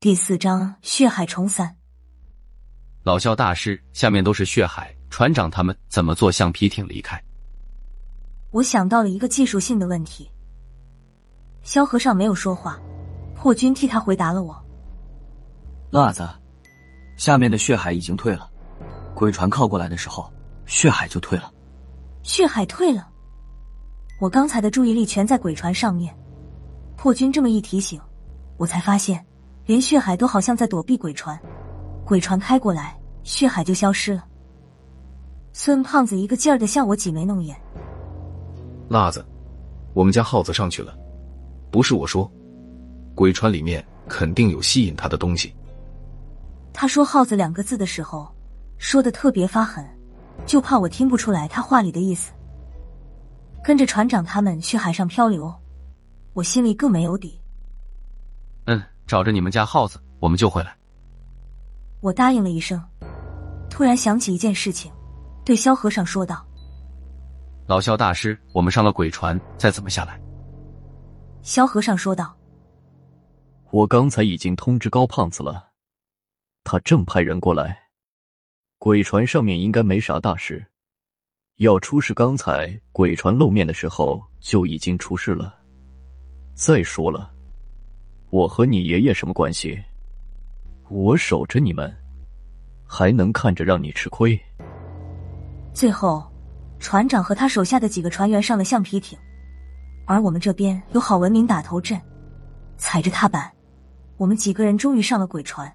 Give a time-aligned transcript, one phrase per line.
[0.00, 1.74] 第四章血海重散。
[3.02, 7.20] 老肖大师，下面都是血海，船长他们怎么坐橡皮艇离开？
[8.52, 10.30] 我想到了一个技术性的问题。
[11.64, 12.78] 萧和尚没有说话，
[13.34, 14.56] 破军替他回答了我。
[15.90, 16.28] 辣子，
[17.16, 18.48] 下面的血海已经退了，
[19.16, 20.32] 鬼船靠过来的时候，
[20.64, 21.52] 血海就退了。
[22.22, 23.08] 血海退了，
[24.20, 26.16] 我刚才的注意力全在鬼船上面。
[26.96, 28.00] 破军这么一提醒，
[28.58, 29.24] 我才发现。
[29.68, 31.38] 连血海都好像在躲避鬼船，
[32.02, 34.24] 鬼船开过来，血海就消失了。
[35.52, 37.54] 孙胖子一个劲儿的向我挤眉弄眼。
[38.88, 39.22] 辣子，
[39.92, 40.96] 我们家耗子上去了，
[41.70, 42.32] 不是我说，
[43.14, 45.54] 鬼船里面肯定有吸引他的东西。
[46.72, 48.26] 他说“耗子”两个字的时候，
[48.78, 49.86] 说的特别发狠，
[50.46, 52.32] 就怕我听不出来他话里的意思。
[53.62, 55.54] 跟着船长他们去海上漂流，
[56.32, 57.38] 我心里更没有底。
[59.08, 59.10] 嗯。
[59.10, 60.76] 找着你们家耗子，我们就回来。
[62.00, 62.78] 我答应了一声，
[63.70, 64.92] 突然想起一件事情，
[65.46, 66.46] 对萧和尚说道
[67.66, 70.20] ：“老萧大师，我们上了鬼船，再怎么下来？”
[71.42, 72.36] 萧和尚说道
[73.72, 75.70] ：“我刚才已经通知高胖子了，
[76.62, 77.78] 他正派人过来。
[78.78, 80.64] 鬼船上面应该没啥大事，
[81.56, 85.58] 要出事，刚才鬼船露面的时候就已经出事了。
[86.54, 87.32] 再说了。”
[88.30, 89.82] 我和你爷爷什么关系？
[90.90, 91.94] 我守着你们，
[92.84, 94.38] 还能看着让你吃亏？
[95.72, 96.26] 最后，
[96.78, 99.18] 船长和他手下的几个船员上了橡皮艇，
[100.06, 102.00] 而我们这边有郝文明打头阵，
[102.76, 103.50] 踩着踏板，
[104.16, 105.70] 我们几个人终于上了鬼船。